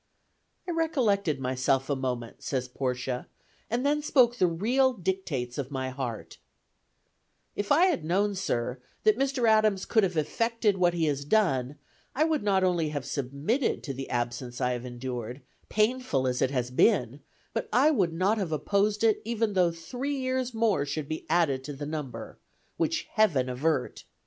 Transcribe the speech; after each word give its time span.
"I 0.67 0.71
recollected 0.71 1.39
myself 1.39 1.87
a 1.87 1.95
moment," 1.95 2.41
says 2.41 2.67
Portia, 2.67 3.27
"and 3.69 3.85
then 3.85 4.01
spoke 4.01 4.35
the 4.35 4.47
real 4.47 4.93
dictates 4.93 5.59
of 5.59 5.69
my 5.69 5.89
heart: 5.91 6.39
'If 7.55 7.71
I 7.71 7.85
had 7.85 8.03
known, 8.03 8.33
sir, 8.33 8.81
that 9.03 9.15
Mr. 9.15 9.47
Adams 9.47 9.85
could 9.85 10.01
have 10.01 10.17
effected 10.17 10.75
what 10.79 10.95
he 10.95 11.05
has 11.05 11.23
done, 11.23 11.75
I 12.15 12.23
would 12.23 12.41
not 12.41 12.63
only 12.63 12.89
have 12.89 13.05
submitted 13.05 13.83
to 13.83 13.93
the 13.93 14.09
absence 14.09 14.59
I 14.59 14.71
have 14.71 14.85
endured, 14.85 15.43
painful 15.69 16.25
as 16.25 16.41
it 16.41 16.49
has 16.49 16.71
been, 16.71 17.19
but 17.53 17.69
I 17.71 17.91
would 17.91 18.11
not 18.11 18.39
have 18.39 18.51
opposed 18.51 19.03
it, 19.03 19.21
even 19.23 19.53
though 19.53 19.69
three 19.71 20.17
years 20.17 20.51
more 20.51 20.83
should 20.83 21.07
be 21.07 21.27
added 21.29 21.63
to 21.65 21.73
the 21.73 21.85
number 21.85 22.39
(which 22.77 23.03
Heaven 23.13 23.49
avert!). 23.49 24.05